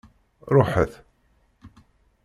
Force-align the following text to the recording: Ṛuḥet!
Ṛuḥet! 0.55 0.93